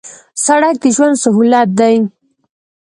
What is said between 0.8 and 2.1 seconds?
د ژوند سهولت دی